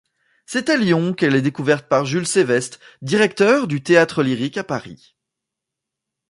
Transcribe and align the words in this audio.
C'est 0.47 0.69
à 0.71 0.77
Lyon 0.77 1.13
qu'elle 1.13 1.35
est 1.35 1.43
découverte 1.43 1.87
par 1.87 2.07
Jules 2.07 2.25
Seveste, 2.27 2.79
directeur 3.03 3.67
du 3.67 3.83
Théâtre-Lyrique 3.83 4.57
à 4.57 4.63
Paris. 4.63 5.15